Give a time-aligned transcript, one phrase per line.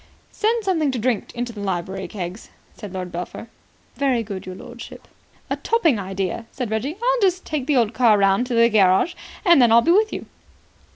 [0.31, 3.49] "Send something to drink into the library, Keggs," said Lord Belpher.
[3.97, 5.07] "Very good, your lordship."
[5.47, 6.95] "A topping idea," said Reggie.
[6.95, 9.13] "I'll just take the old car round to the garage,
[9.45, 10.25] and then I'll be with you."